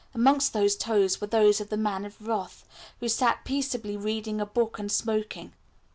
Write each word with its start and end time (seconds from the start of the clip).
Amongst 0.15 0.51
those 0.51 0.75
toes 0.75 1.21
were 1.21 1.27
those 1.27 1.61
of 1.61 1.69
the 1.69 1.77
Man 1.77 2.05
of 2.05 2.19
Wrath, 2.27 2.65
who 3.01 3.07
sat 3.07 3.45
peaceably 3.45 3.95
reading 3.95 4.41
a 4.41 4.47
book 4.47 4.79
and 4.79 4.91
smoking. 4.91 5.53